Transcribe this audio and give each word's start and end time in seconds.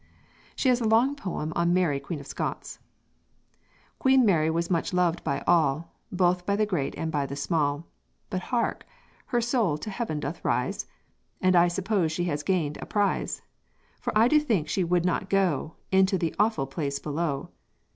She 0.55 0.69
has 0.69 0.81
a 0.81 0.87
long 0.87 1.13
poem 1.15 1.53
on 1.55 1.75
Mary 1.75 1.99
Queen 1.99 2.19
of 2.19 2.25
Scots: 2.25 2.79
"Queen 3.99 4.25
Mary 4.25 4.49
was 4.49 4.67
much 4.71 4.93
loved 4.93 5.23
by 5.23 5.43
all, 5.45 5.93
Both 6.11 6.43
by 6.43 6.55
the 6.55 6.65
great 6.65 6.95
and 6.97 7.11
by 7.11 7.27
the 7.27 7.35
small, 7.35 7.85
But 8.31 8.41
hark! 8.49 8.87
her 9.27 9.41
soul 9.41 9.77
to 9.77 9.91
heaven 9.91 10.19
doth 10.19 10.43
rise? 10.43 10.87
And 11.39 11.55
I 11.55 11.67
suppose 11.67 12.11
she 12.11 12.23
has 12.23 12.41
gained 12.41 12.79
a 12.81 12.87
prize; 12.87 13.43
For 13.99 14.11
I 14.17 14.27
do 14.27 14.39
think 14.39 14.67
she 14.67 14.83
would 14.83 15.05
not 15.05 15.29
go 15.29 15.75
Into 15.91 16.17
the 16.17 16.33
awful 16.39 16.65
place 16.65 16.97
below. 16.97 17.49